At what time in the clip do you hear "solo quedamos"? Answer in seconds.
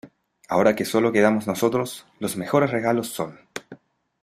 0.83-1.45